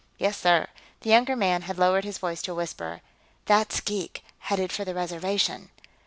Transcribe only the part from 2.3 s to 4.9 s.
to a whisper. "That's geek, headed for